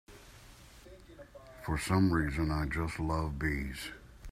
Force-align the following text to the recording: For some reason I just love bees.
For 1.63 1.77
some 1.77 2.11
reason 2.11 2.49
I 2.49 2.65
just 2.65 2.99
love 2.99 3.37
bees. 3.37 3.91